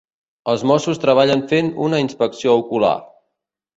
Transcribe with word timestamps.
Els 0.53 0.61
mossos 0.69 1.01
treballen 1.03 1.43
fent 1.53 1.71
una 1.89 2.01
inspecció 2.05 2.57
ocular. 2.63 2.95